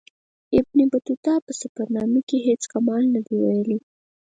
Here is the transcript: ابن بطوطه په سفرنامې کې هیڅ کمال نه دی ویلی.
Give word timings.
ابن 0.59 0.77
بطوطه 0.93 1.33
په 1.45 1.51
سفرنامې 1.61 2.21
کې 2.29 2.37
هیڅ 2.47 2.61
کمال 2.73 3.03
نه 3.13 3.19
دی 3.25 3.35
ویلی. 3.41 3.77